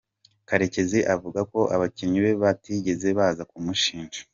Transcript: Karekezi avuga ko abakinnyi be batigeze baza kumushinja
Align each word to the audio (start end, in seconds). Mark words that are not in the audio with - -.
Karekezi 0.47 0.99
avuga 1.13 1.39
ko 1.51 1.59
abakinnyi 1.75 2.19
be 2.25 2.31
batigeze 2.43 3.07
baza 3.17 3.43
kumushinja 3.51 4.19